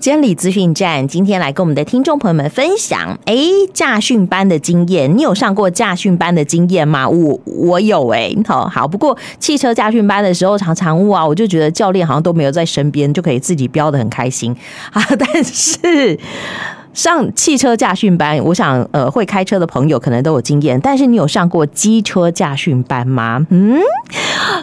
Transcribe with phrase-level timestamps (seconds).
[0.00, 3.34] 监理资讯站今天来跟我们的听众朋友们分享，哎，
[3.74, 7.08] 驾训班的经验，你有上过驾训班的经验吗？
[7.08, 14.54] 我我有哎，好好，不过汽车驾训班的时候，常常哇，我就觉得教练好像都没有在身边，就可以自己飙得很开心
[14.94, 16.16] 啊，但是。
[16.94, 20.80] 上汽车驾训班，我想，呃，会开车的朋友可能都有经验。
[20.80, 23.46] 但是你有上过机车驾训班吗？
[23.50, 23.78] 嗯，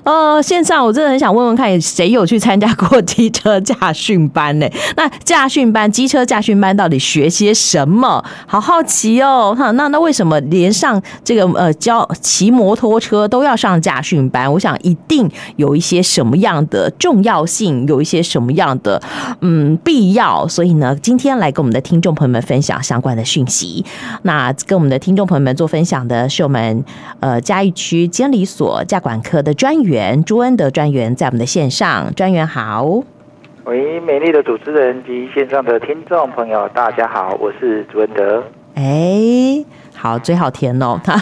[0.03, 4.67] 呃， 线上我真的很想问问看，谁有去参加过机车驾训班呢？
[4.97, 8.23] 那驾训班、机车驾训班到底学些什么？
[8.45, 9.55] 好好奇哦。
[9.57, 14.51] 哈，那那为什么连上这个呃教骑摩托车都要上驾训班？
[14.51, 19.01] 我想一定有一些什么样的重要性，有一些什么样的
[19.41, 20.45] 嗯必要。
[20.47, 22.25] 所以呢，今天来跟我们的听众朋友。
[22.25, 23.85] 们分享相关的讯息。
[24.23, 26.83] 那跟我们的听众朋友们做分享的是我们
[27.19, 29.84] 呃嘉义区监理所驾管科的专员
[30.25, 32.13] 朱恩德专员，在我们的线上。
[32.15, 32.83] 专员好，
[33.65, 38.43] 喂，美丽的主持人及线上的听众朋友，大家好，我是朱恩德。
[38.75, 39.63] 哎，
[39.95, 41.15] 好，嘴好甜哦， 他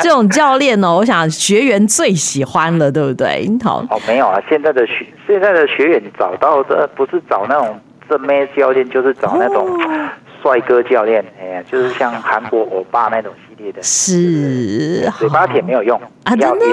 [0.00, 3.50] 这种教练哦，我想学员最喜欢了，对不对？
[3.62, 7.80] 好，哦，没有啊，现在的学现在的学员找到的不是找那种。
[8.06, 9.66] 正妹教练就是找那种
[10.44, 16.66] 帅哥教练，哎呀，就是像韩国欧巴那种系列的，是嘴巴甜没有用啊，真的，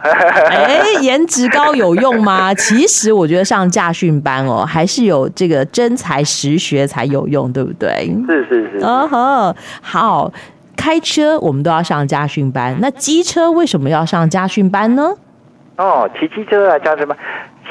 [0.48, 2.54] 哎，颜值高有用吗？
[2.54, 8.08] 其实我觉得上驾训班哦，还是有这个真才实学才有用，对不对？
[8.28, 10.32] 是是是，哦呵，好，
[10.76, 15.12] 开车我们都要上驾训班，那机车为什么要上驾训班呢？
[15.78, 17.18] 哦，骑机车啊驾训班，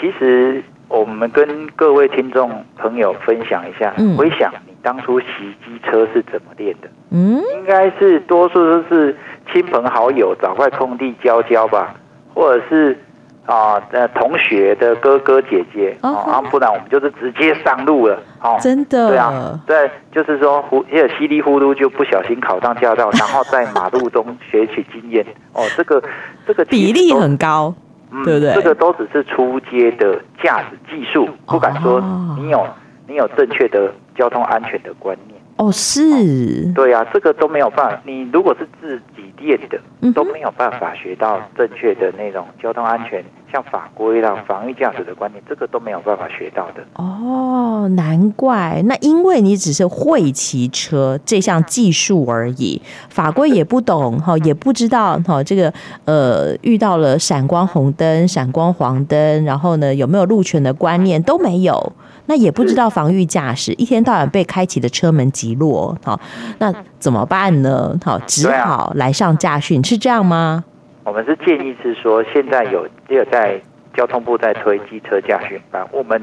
[0.02, 0.62] 其实。
[0.92, 5.27] 我们跟各位听众朋友分享一下，嗯、回想你当初骑
[5.66, 6.88] 机车是怎么练的？
[7.11, 9.16] 嗯，应该是多数都是
[9.52, 11.94] 亲朋好友找块空地教教吧，
[12.33, 12.97] 或者是
[13.45, 18.22] 啊呃同学的哥哥姐姐哦啊，哦、不然我们就是直接上路了。
[18.41, 19.09] 哦，真的？
[19.09, 25.25] 对啊，对，就是说糊，也稀里糊涂就不小心考上驾照，然后在马路中学取经验。
[25.53, 26.01] 哦，这个
[26.47, 27.73] 这个比例很高。
[28.12, 28.53] 嗯，对不对？
[28.56, 32.01] 这个都只是初阶的驾驶技术，不敢说
[32.39, 32.66] 你有
[33.09, 35.40] 你有正确的交通安全的观念。
[35.58, 36.72] 哦，是。
[36.74, 38.02] 对啊，这个都没有办法。
[38.06, 39.78] 你如果是自己练的，
[40.14, 43.22] 都没有办法学到正确的那种交通安全。
[43.52, 46.84] 像法规啦、防御驾驶的观念，这个都没有办法学到的。
[46.94, 48.80] 哦，难怪。
[48.86, 55.74] 那因为你只是会骑车这项技术而已，法规也不懂哈，也不知道哈，这个
[56.06, 61.92] 呃遇到了闪光红灯、闪光黄灯，然后呢有没有路权的观念都没有，
[62.29, 66.19] 那也不知道防御驾驶，一天到晚被开启的车门击落，好，
[66.59, 67.97] 那怎么办呢？
[68.06, 70.63] 好，只好来上驾训，是这样吗？
[71.06, 73.59] 我们是建议是说，现在有也有在
[73.95, 76.22] 交通部在推机车驾训班，我们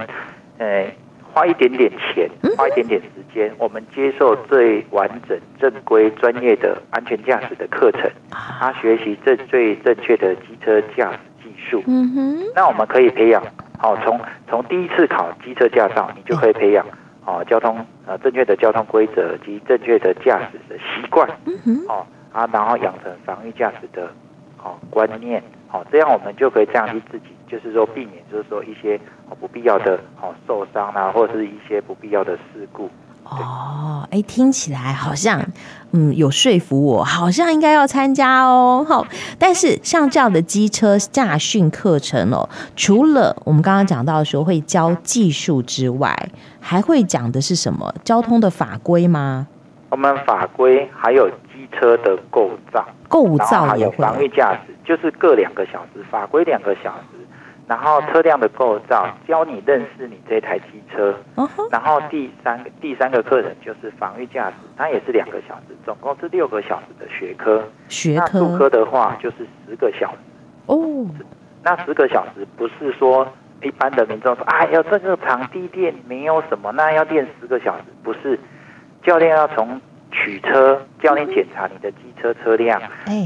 [0.59, 0.87] 呃
[1.33, 11.83] 花一点点钱，花一点点时间，我们接受最完整、正规、专业的安全驾驶的课程，他学习正最正确的机车驾驶技术。
[11.89, 13.43] 嗯哼，那我们可以培养，
[13.79, 16.85] 好，从从第一次考机车驾照，你就可以培养，
[17.23, 21.29] 好，交通呃正确的交通规则及正确的驾驶的习惯。
[21.89, 24.11] 哦啊，然后养成防御驾驶的
[24.63, 24.77] 哦。
[24.91, 25.43] 观念
[25.73, 29.01] 哦，这样我们就可以降低自己，就是说避免，就是说一些
[29.41, 32.91] 不必要的哦受伤啊，或者是一些不必要的事故。
[33.25, 35.44] 哦，哎，听起来好像
[35.93, 38.84] 嗯有说服我，好像应该要参加哦。
[38.89, 39.06] 好，
[39.39, 46.16] 但是像这样的机车驾训课程哦，除了我们刚刚讲到的时候会教技术之外，
[46.61, 47.95] 还会讲的是什么？
[48.05, 49.47] 交通的法规吗？
[49.91, 51.37] 我们法规还有机。
[51.72, 57.26] 车的构造，构造还有防御驾驶，就是各两个小时，法规两个小时，
[57.66, 61.15] 然后车辆的构造，教你认识你这台机车，
[61.71, 67.62] 然后第三个第三个课程就是防御驾驶，它也是两个小时，总共是六个小时的学科。
[67.88, 70.19] 学科，那术科的话就是十个小时。
[70.66, 71.06] 哦，
[71.62, 73.27] 那十个小时不是说
[73.62, 78.39] 一般的民众说，哎呀，这个场地练没有什么，那要练十个小时，不是，
[79.03, 79.80] 教练要从。
[80.12, 82.80] 取车，教练检查你的机车车辆，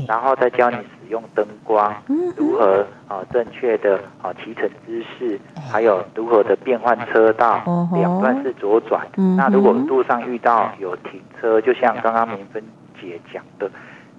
[0.09, 1.95] 然后再教你使用灯光，
[2.37, 5.39] 如何啊正确的啊骑乘姿势，
[5.71, 7.61] 还有如何的变换车道，
[7.93, 9.07] 两段是左转。
[9.37, 12.63] 那如果路上遇到有停车，就像刚刚明芬
[12.99, 13.71] 姐讲的，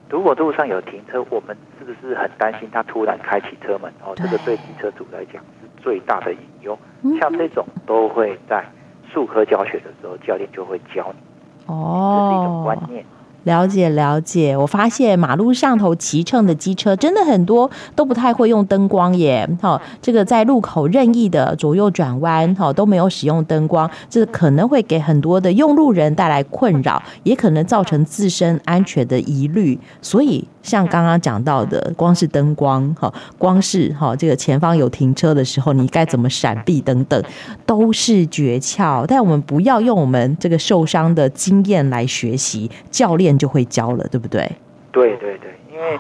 [0.10, 3.92] 如果路上有停车，我们是不是很担心他突然开启车门？
[4.06, 6.78] 哦，这个对机车主来讲是最大的隐忧。
[7.20, 8.64] 像这种都会在
[9.12, 11.74] 术科教学的时候，教练就会教你。
[11.74, 13.06] 哦，这是一种观念。
[13.44, 19.50] 了解了解，我发现马路上头骑乘的机车真的很多，都不太会用灯光耶。
[19.62, 29.80] 好，这个在路口任意的左右转弯，好都没有使用灯光，这可能会给很多的用路人带来困扰，也可能造成自身安全的疑虑。
[30.02, 37.24] 所以，像刚刚讲到的，光是灯光，哈，光是哈这个前方有停车的时候，你该怎么闪避等等，
[37.66, 39.04] 都是诀窍。
[39.08, 43.32] 但我们不要用我们这个受伤的经验来学习，教练。
[43.42, 44.52] 就会教了，对不对？
[44.92, 45.98] 对对对，因为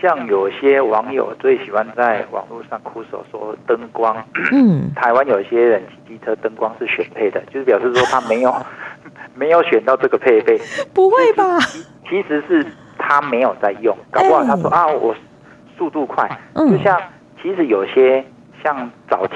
[0.00, 4.16] 像有些网友最喜欢在网络上哭诉说灯光，
[4.52, 8.54] 嗯，台湾有些人骑机车灯光是选配的，就是表示说他没有
[9.34, 10.58] 没有选到这个配备，
[10.94, 11.58] 不会吧？
[12.08, 12.64] 其实是
[13.08, 15.14] 他没有在用，搞不好他说、欸、啊，我
[15.78, 17.00] 速度快，嗯、就像
[17.40, 18.22] 其实有些
[18.62, 19.34] 像早期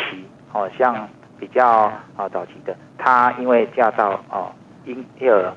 [0.53, 1.09] 哦，像
[1.41, 4.53] 比较啊早期的，他因为驾照哦
[4.85, 5.53] 因而。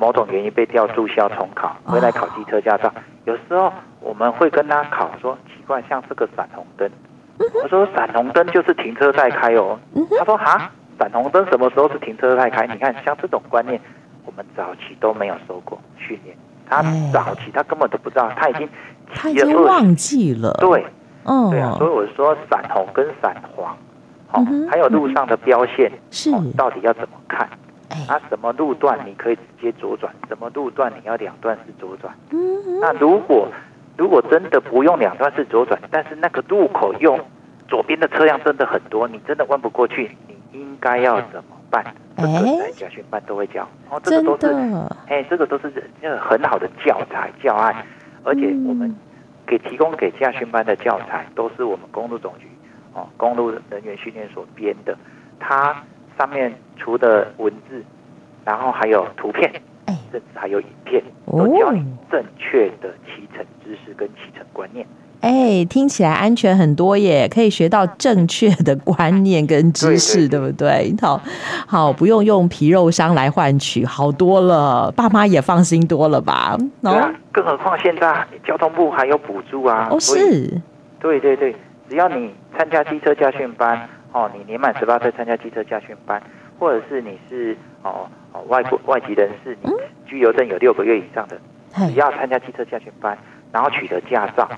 [0.00, 2.88] 某种原因被调注销重考，回来考机车驾照。
[3.24, 6.88] 有时候我们会跟他考说，奇怪，像这个闪红灯，
[7.64, 9.76] 我说闪红灯就是停车再开哦。
[10.16, 10.70] 他说哈，
[11.00, 12.64] 闪红灯什么时候是停车再开？
[12.68, 13.80] 你看像这种观念，
[14.24, 16.36] 我们早期都没有受过训练。
[16.68, 16.82] 他
[17.12, 18.68] 早期他根本都不知道，他已经
[19.14, 20.52] 他已经忘记了。
[20.60, 20.84] 对，
[21.24, 21.74] 嗯，对啊。
[21.78, 23.76] 所以我说闪红跟闪黄，
[24.32, 27.48] 哦，还有路上的标线是到底要怎么看？
[28.06, 30.12] 啊，什么路段你可以直接左转？
[30.28, 32.14] 什么路段你要两段式左转？
[32.80, 33.48] 那如果
[33.96, 37.18] 如果真的不用两段式左转，但是那个路口用
[37.66, 41.84] 左边的车辆真的很多，你真的弯不过去，你应该要怎么办？
[42.18, 43.66] 这个在驾训班都会教。
[43.90, 44.54] 哦，这个都是，
[45.06, 47.74] 哎，这个都是那个很好的教材教案，
[48.24, 48.94] 而且我们
[49.46, 52.46] 给提供给驾训班的教材都是我们公路总局
[52.94, 54.96] 哦公路人员训练所编的，
[55.38, 55.76] 它。
[56.18, 57.80] 上面除了文字，
[58.44, 59.48] 然后还有图片，
[60.10, 61.80] 甚至还有影片，都教你
[62.10, 64.84] 正确的骑乘知识跟骑乘观念。
[65.20, 70.94] 哎，听起来安全很多耶，可以学到正确的观念跟知识，对，不对？
[71.00, 71.20] 好，
[71.66, 76.56] 好，不用用皮肉伤来换取，好多了，爸妈也放心多了吧？
[76.82, 79.88] 对啊，更何况现在交通部还有补助啊！
[79.90, 80.60] 哦，是，
[81.00, 81.54] 对对对，
[81.88, 83.88] 只要你参加机车驾训班。
[84.10, 86.20] 哦，你年满十八岁参加机车驾训班，
[86.58, 89.70] 或者是你是哦哦外国外籍人士，你
[90.06, 91.38] 居留证有六个月以上的，
[91.88, 93.16] 只要参加机车驾训班，
[93.52, 94.48] 然后取得驾照，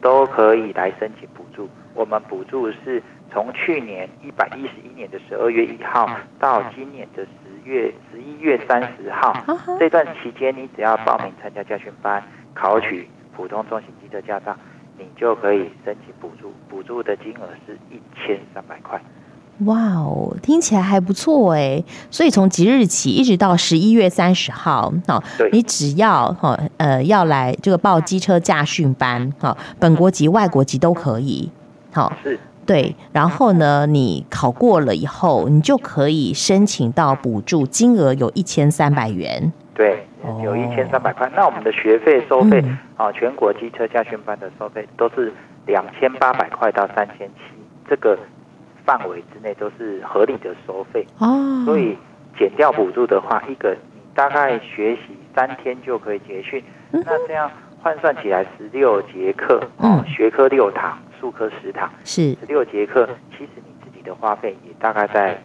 [0.00, 1.68] 都可以来申请补助。
[1.94, 3.02] 我们补助是
[3.32, 6.08] 从去年一百一十一年的十二月一号
[6.38, 9.34] 到今年的十月十一月三十号
[9.78, 12.22] 这段期间，你只要报名参加驾训班，
[12.54, 14.56] 考取普通中型机车驾照。
[15.00, 19.00] 你就可以申请补助，补助的金额是一千三百块。
[19.66, 21.82] 哇哦，听起来还不错哎！
[22.10, 25.22] 所以从即日起一直到十一月三十号，哦，
[25.52, 31.50] 你只要哈呃要来这个报机车驾训班，哈，本国籍、外国籍都可以，
[31.92, 32.94] 好是，对。
[33.12, 39.52] 然后呢，你考过了以后，你就可以申请到补助，金额有一千三百元。
[39.74, 40.04] 对。
[40.42, 42.62] 有一千三百块，那我们的学费收费
[42.96, 45.32] 啊，全国机车驾训班的收费都是
[45.66, 47.42] 两千八百块到三千七，
[47.88, 48.18] 这个
[48.88, 51.62] 范围之内都是合理的收费哦。
[51.66, 51.94] 所以
[52.38, 57.50] 减掉补助的话，一个你大概学习三天就可以结训，那这样
[57.82, 65.38] 换算起来十六节课，嗯，学科六堂，数科十堂，是十六节课，其实你自己的花费也大概在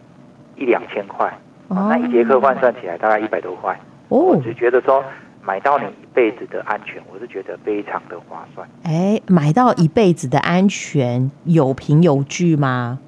[0.56, 1.30] 一两千块，
[1.68, 3.78] 那一节课换算起来大概一百多块。
[4.08, 5.04] 我就觉得说，
[5.42, 8.66] 买到你一辈子的安全，我是觉得非常的划算。
[8.84, 12.98] 哎，买到一辈子的安全，有凭有据吗？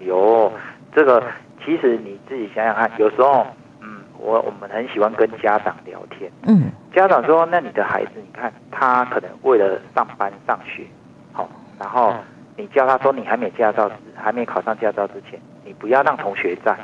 [0.00, 0.52] 有，
[0.94, 1.22] 这个
[1.64, 3.46] 其实你自己想想看，有时候，
[3.80, 10.86] 嗯，我我们很喜欢跟家长聊天，嗯，家长说，那你的孩子，你看他可能为了上班上学，
[11.32, 12.14] 好，然后
[12.56, 16.76] 你叫他说，你还没驾照，还没考上驾照之前，你不要让同学在，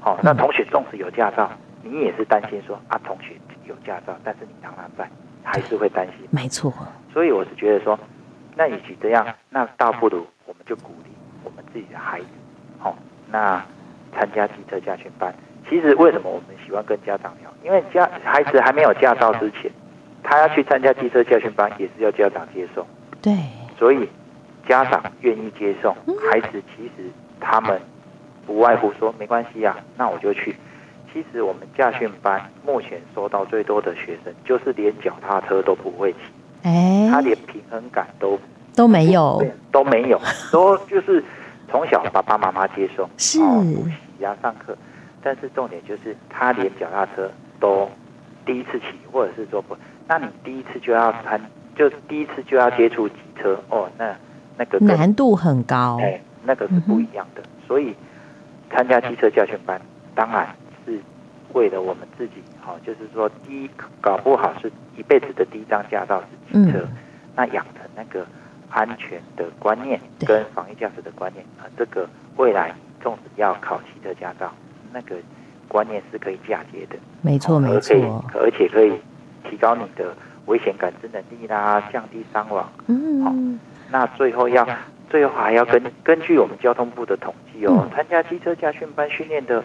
[0.00, 1.50] 好，那同学纵使有驾照。
[1.82, 5.10] 你也是担心说啊，同学有驾照，但是你让他在，
[5.42, 6.28] 还是会担心。
[6.30, 6.70] 没错。
[7.10, 7.98] 所以我是觉得说，
[8.54, 11.10] 那与其这样，那倒不如我们就鼓励
[11.42, 12.26] 我们自己的孩子，
[13.30, 13.64] 那
[14.14, 15.34] 参加机车驾训班。
[15.68, 17.50] 其实为什么我们喜欢跟家长聊？
[17.64, 19.70] 因为家孩子还没有驾照之前，
[20.22, 22.84] 他要去参加机车驾训班，也是要家长接送。
[23.22, 23.32] 对。
[23.78, 24.08] 所以
[24.68, 25.94] 家长愿意接送
[26.30, 27.10] 孩子，其实
[27.40, 27.80] 他们
[28.46, 30.54] 不外乎说没关系呀、啊，那我就去。
[31.12, 36.18] 其实我们驾训班目前收到最多的学生，就是连脚踏车都不会骑，
[36.62, 38.38] 哎，他连平衡感都
[38.76, 40.20] 都没有，都没有，
[40.52, 41.24] 都就是
[41.70, 43.38] 从小爸爸妈妈接送，是。
[43.38, 44.76] 补习呀、上课，
[45.22, 47.88] 但是重点就是他连脚踏车都
[48.44, 49.76] 第一次骑，或者是说不，
[50.08, 51.40] 那你第一次就要参，
[51.76, 54.14] 就第一次就要接触机车哦，那
[54.56, 57.40] 那个难度很高，哎，那个是不一样的。
[57.42, 57.94] 嗯、所以
[58.70, 59.80] 参加机车教训班，
[60.14, 60.48] 当然
[60.84, 60.98] 是
[61.52, 66.96] 为了我们自己，好、哦，就是说第一搞不好是一辈子的第一张驾照是机车，嗯、
[67.36, 68.26] 那养成那个
[68.70, 74.50] 安全的观念跟防疫驾驶的观念啊，这个未来纵使要考汽车驾照，
[74.92, 75.16] 那个。
[75.72, 78.92] 观念是可以嫁接的，没错没错，而且可以
[79.48, 80.12] 提高你的
[80.46, 82.68] 危险感知能力啦，降低伤亡。
[82.88, 83.32] 嗯，好，
[83.88, 84.66] 那最后要
[85.08, 89.62] 最后还要根根据我们交通部的统计哦，参加机车驾训班训练的，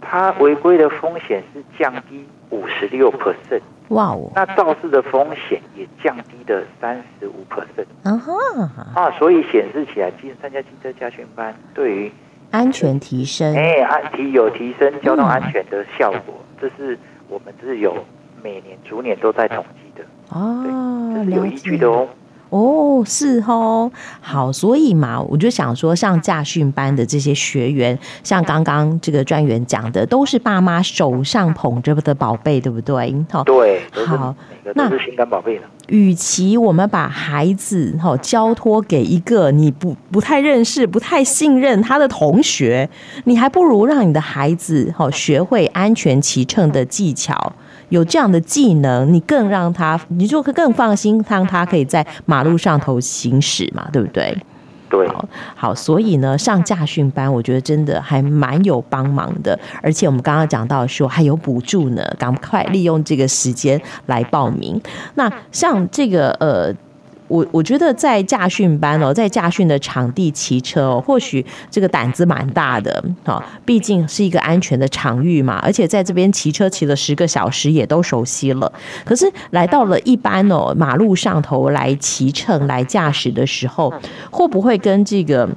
[0.00, 3.60] 他违规的风险是降低五十六 percent。
[3.88, 7.86] 哇哦，那肇事的风险也降低了三十五 percent。
[8.04, 8.32] 嗯哼，
[8.94, 12.12] 啊，所以显示起来，其实参加汽车驾训班对于
[12.50, 16.98] 安全提升，哎，安提有提升交通安全的效果，嗯、这是
[17.28, 17.94] 我们是有
[18.42, 22.08] 每年逐年都在统计的哦，这是有依据的哦。
[22.54, 33.12] 哦，是哦，好，所以嘛，我就想说，上驾训班的这些学员，像刚刚这个专员讲的，都是爸妈手上捧着的宝贝，对不对？
[33.28, 34.32] 好，对，好，
[34.76, 35.64] 那是心肝宝贝了。
[35.88, 42.88] 与其我们把孩子哈交托给一个你不不太认识、不太信任他的同学，
[43.24, 47.52] 你还不如让你的孩子哈学会安全骑乘的技巧。
[47.94, 54.36] 有这样的技能，你更让他，你就更放心，让他可以在马路上头行驶嘛，对不对？
[54.90, 55.24] 对，好，
[55.54, 64.80] 好，所以呢，上驾训班，我觉得真的还蛮有帮忙的，而且我们刚刚讲到说还有补助呢，赶快利用这个时间来报名。
[65.14, 66.74] 那像这个呃。
[67.26, 78.70] 我我觉得在驾训班哦，在驾训的场地骑车哦，或许这个胆子蛮大的哈，毕竟是一个安全的场域嘛，而且在这边骑车骑了十个小时也都熟悉了。
[79.06, 83.92] 可是来到了一般哦马路上头来骑乘来驾驶的时候，
[84.30, 85.48] 会不会跟这个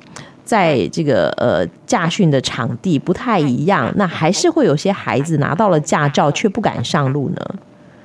[0.46, 3.92] 在这个呃驾训的场地不太一样？
[3.98, 7.56] 那还是会有些孩子拿到了驾照却不敢上路呢？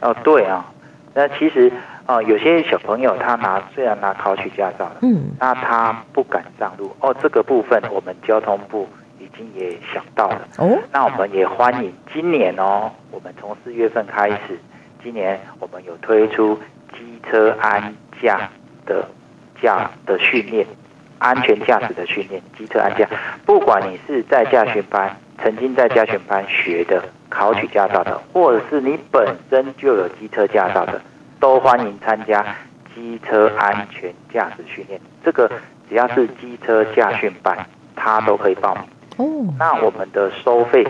[0.00, 0.68] 哦，对啊，
[1.14, 1.72] 那其实。
[2.06, 6.94] 哦，有些小朋友他拿虽然拿考取驾照了，嗯，那他不敢上路。
[7.00, 8.88] 哦，这个部分我们交通部
[9.20, 10.40] 已经也想到了。
[10.58, 14.58] 哦，那我们也欢迎今年哦，我们从四月份开始，
[15.02, 16.58] 今年我们有推出
[16.92, 18.50] 机车安驾
[18.84, 19.08] 的
[19.62, 20.66] 驾的训练，
[21.18, 23.08] 安全驾驶的训练，机车安驾。
[23.46, 31.00] 不管你是在驾训班，曾经在驾训班学的考取驾照的，或者是你本身就有机车驾照的。
[31.42, 32.54] 都欢迎参加
[32.94, 35.50] 机车安全驾驶训练，这个
[35.88, 38.84] 只要是机车驾训班，他都可以报名。
[39.16, 40.86] 哦，那我们的收费，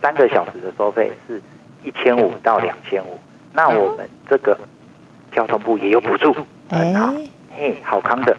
[0.00, 1.42] 三个小时的收费是
[1.84, 3.18] 一千五到两千五。
[3.52, 4.58] 那我们这个
[5.30, 6.34] 交通部也有补助，
[6.70, 7.12] 很好，
[7.54, 8.34] 嘿，好康的。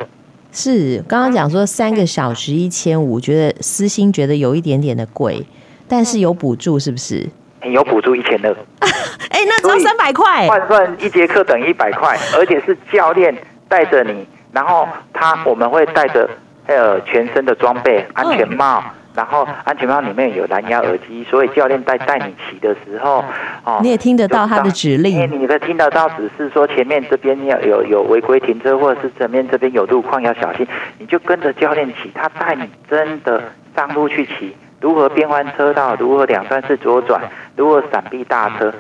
[0.52, 5.46] 是刚刚讲说三个小时一千五，觉得私心觉得有一点点的贵，
[5.88, 7.30] 但是有补助是不是？
[7.72, 8.52] 有补助一千二，
[9.30, 13.36] 哎，那只要三百块，换算一节课等于一百块， 而且是教练
[13.70, 16.30] 带着你，然后他我们会带着
[16.68, 18.84] 呃全身的装备，安全帽，
[19.16, 23.24] 然后安全帽里面有蓝牙耳机，所以教练带带你骑的时候，
[23.64, 30.68] 哦，你也听得到他的指令，你可以听得到只是说前面这边要有有违规停车，或者是前面这边有路况要小心，
[31.00, 33.42] 你就跟着教练骑，他带你真的
[33.76, 34.56] 上路去骑。
[34.84, 35.96] 如何变换车道？
[35.96, 37.22] 如何两段式左转？
[37.56, 38.72] 如何闪避大车？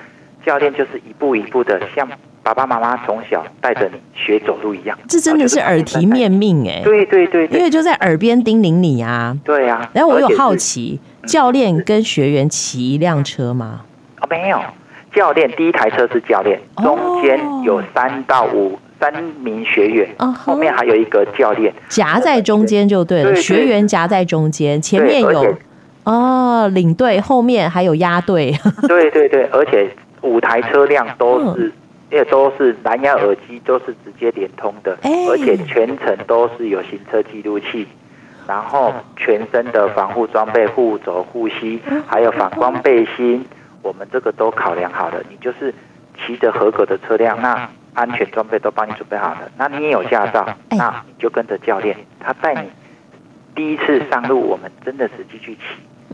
[0.45, 2.05] 教练就是一步一步的，像
[2.43, 4.99] 爸爸妈妈从小带着你学走路一样。
[5.07, 6.81] 这真的是耳提面命哎！
[6.83, 9.33] 对对对，对，因为就在耳边叮咛你啊。
[9.45, 9.89] 对啊。
[9.93, 13.85] 然后我有好奇，教练跟学员骑一辆车吗？
[14.19, 14.59] 哦，没有，
[15.15, 23.33] 教练第一台车是教练，中间有三到五三名学员，后面还有一个教练夹在中间就对了。
[23.33, 25.55] 学员夹在中间，前面有。
[26.03, 28.53] 哦，领队后面还有押队。
[28.87, 29.89] 对对对，而且
[30.21, 31.71] 五台车辆都是，
[32.09, 37.87] 也、嗯、都是蓝牙耳机，都是直接连通的，欸、而且全程都是有行车记录器，
[38.47, 43.45] 然后全身的防护装备，护肘、护膝，还有反光背心，
[43.81, 45.21] 我们这个都考量好了。
[45.29, 45.73] 你就是
[46.25, 49.49] 骑着合格的车辆，那安全装备都帮你准备好了。
[49.57, 52.69] 那你也有驾照，那你就跟着教练，他带你
[53.55, 55.61] 第一次上路，我们真的实际去骑。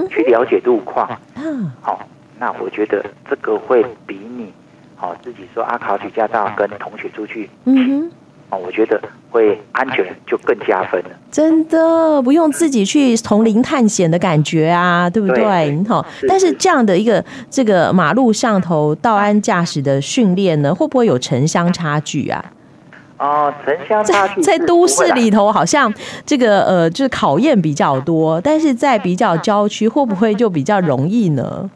[0.08, 2.08] 去了解路况，嗯好，
[2.40, 4.52] 那我觉得这个会比你，
[4.96, 8.10] 好自己说啊，考取驾照跟同学出去，嗯
[8.50, 11.10] 啊，我觉得会安全就更加分了。
[11.30, 15.84] 真的不用自己去丛林探险的感觉啊，对不对？
[15.88, 22.44] 好，但是这样的一个这个马路上头道安驾驶的训练呢，会不会有城乡差距啊？
[23.20, 25.94] 哦，城乡差距在，在都市里头好像
[26.26, 31.70] 这个呃，就是考验比较多，但是在比较郊区，会不会就比较容易呢？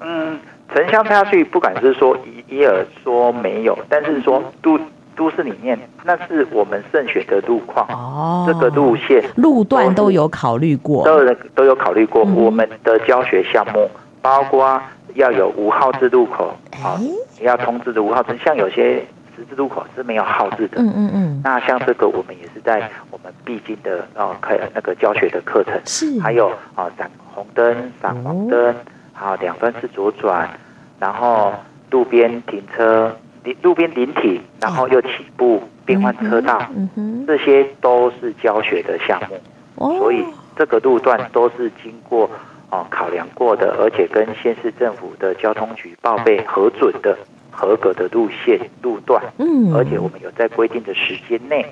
[0.00, 0.36] 嗯，
[0.74, 2.16] 城乡差距不敢是说
[2.48, 4.76] 一一而说没有，但是说都
[5.16, 12.24] 都市里面，那是我们慎选的路况哦，这个路线路段都有考虑过，都有都有考虑过。
[12.24, 13.88] 我们的教学项目
[14.20, 14.82] 包括
[15.14, 16.52] 要有五号制路口，
[16.82, 16.98] 好，
[17.40, 19.04] 要通知的五号志，像有些。
[19.38, 20.82] 十字路口是没有号志的。
[20.82, 21.40] 嗯嗯嗯。
[21.44, 25.80] 那像这个，我们也是在我们必经的哦，开那个教学的课程。
[25.86, 26.20] 是。
[26.20, 28.74] 还有啊，闪红灯、闪黄灯，
[29.12, 30.50] 好，两段式左转，
[30.98, 31.54] 然后
[31.90, 33.16] 路边停车、
[33.62, 36.60] 路边临停，然后又起步变换车道。
[36.74, 37.24] 嗯哼。
[37.24, 39.36] 这些都是教学的项目。
[39.76, 39.96] 哦。
[39.98, 40.24] 所以
[40.56, 42.28] 这个路段都是经过
[42.70, 47.16] 哦考量过的，而且跟县市政府的交通局报备核准的。
[47.60, 51.66] 合格的路线路段，嗯，而且我们有在规定的时间内，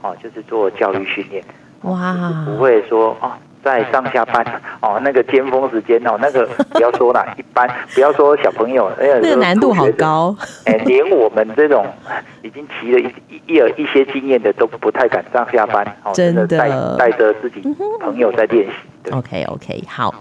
[0.00, 1.42] 哦，就是做教育训练，
[1.82, 3.32] 哇，不会说哦，
[3.64, 4.46] 在上下班
[4.80, 11.84] 哦，那个尖峰时间哦，那个 不要说啦，一般不要说小朋友，哎那个难度好高，哎，连我们这种
[12.42, 13.12] 已经骑了一
[13.48, 16.46] 一有一些经验的都不太敢上下班，哦，真的。
[16.46, 17.60] 带带着自己
[18.00, 18.72] 朋友在练习。
[19.10, 20.14] OK OK，好。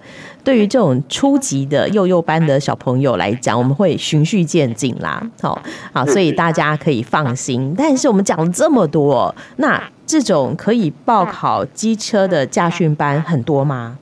[0.44, 5.22] 对于这种初级的幼幼班的小朋友来讲，我们会循序渐进啦。
[5.40, 5.62] 好，
[5.94, 7.76] 好，所以大家可以放心。
[7.78, 13.98] 但是我们讲了这么多，那这种可以报考机车的驾训班很多吗？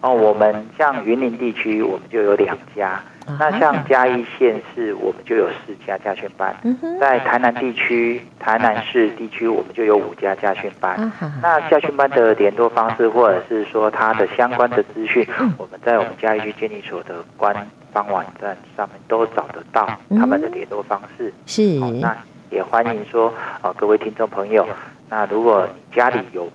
[0.00, 3.00] 哦，我们像云林地区，我们就有两家。
[3.38, 6.50] 那像嘉义县市，我们就有四家家训班；
[6.98, 11.12] 在台南地区、台南市地区，我们就有五家家训班。
[11.42, 15.26] 那家训班的联络方式，或者是说它的相关的资讯，
[15.58, 17.54] 我们在我们嘉义区监理所的官
[17.92, 19.86] 方网站上面都找得到
[20.18, 21.32] 他们的联络方式。
[21.44, 21.62] 是，
[22.00, 22.16] 那
[22.50, 23.32] 也欢迎说，
[23.62, 24.66] 哦，各位听众朋友，
[25.10, 26.50] 那如果你家里有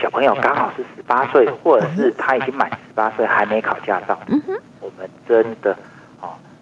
[0.00, 4.18] 小朋友刚好是十八岁，或者是他已经满十八岁还没考驾照，
[4.80, 5.76] 我们真的。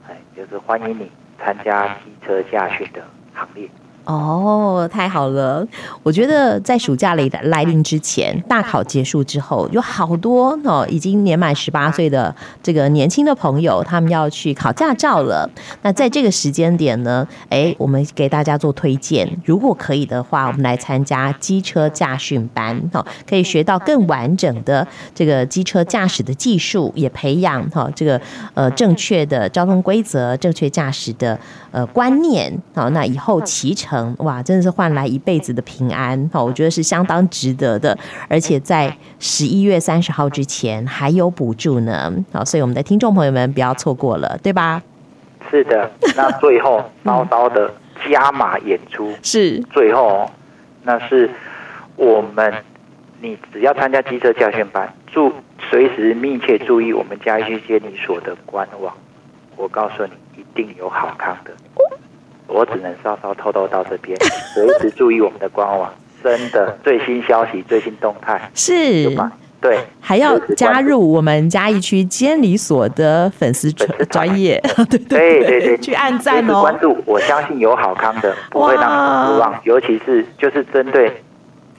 [0.08, 3.68] 哎就是欢迎你参加汽车驾训的行列。
[4.06, 5.66] 哦，太好了！
[6.04, 15.50] 我觉得在暑假来来临之前，大考结束之后，有好多哦，已经年满十八岁的这个年轻的朋友，他们要去考驾照了。
[15.82, 28.20] 那在这个时间点呢，哎，我们给大家做推荐，如果可以的话，我们来参加机车驾训班，哈，可以学到更完整的这个机车驾驶的技术，也培养哈这个
[28.54, 31.36] 呃正确的交通规则、正确驾驶的
[31.72, 32.56] 呃观念。
[32.72, 33.95] 好，那以后骑乘。
[34.18, 37.96] 哇，真的是换来一辈子的平安，我觉得是相当值得的，
[38.28, 44.82] 而且在十一月三十号之前还有补助呢，好，所以我们的听众朋友们不要错过了，对吧？
[45.50, 47.72] 是的，那最后 稍稍的
[48.10, 49.60] 加码演出是。
[49.72, 50.28] 最后，
[50.82, 51.30] 那是
[51.94, 52.52] 我们
[53.20, 55.32] 你只要参加机车教训班，注
[55.70, 58.92] 随时密切注意我们嘉义区监理所的官网，
[59.56, 61.52] 我告诉你，一定有好康的。
[62.46, 64.16] 我只能稍稍透露到这边，
[64.54, 69.10] 随时注意我们的官网，真的最新消息、最新动态是。
[69.10, 69.32] 吗？
[69.58, 81.10] 对，还要加入我们嘉义区监理所的粉丝专专业，对对对对， 去按赞哦，关注，我相信有好康的，不会让你失望，尤其是就是针对。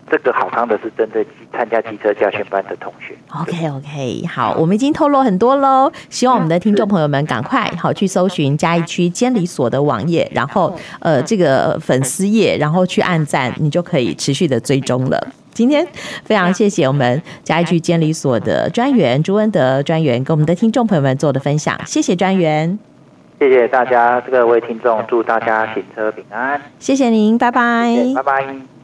[0.10, 3.14] 这个好康的是针对参加机车驾训班的同学。
[3.34, 15.28] OK OK，好，我们已经透露很多喽，希望我们的听众朋友们赶快好去搜寻嘉义区监理所的网页，然后呃这个粉丝页，然后去按赞，你就可以持续的追踪了。
[15.52, 15.86] 今天
[16.24, 22.78] 非常谢谢我们嘉义区监理所的专员朱恩德专员跟我们的听众朋友们做的分享，谢谢专员，
[23.40, 28.77] 谢谢大家，各位听众，祝大家行车平安，谢谢您，拜拜，拜拜。